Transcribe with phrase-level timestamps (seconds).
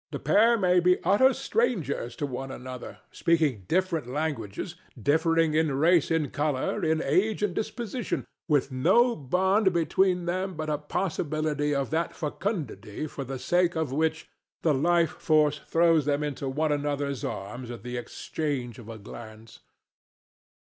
[0.09, 6.09] The pair may be utter strangers to one another, speaking different languages, differing in race
[6.09, 11.91] and color, in age and disposition, with no bond between them but a possibility of
[11.91, 14.27] that fecundity for the sake of which
[14.63, 19.59] the Life Force throws them into one another's arms at the exchange of a glance.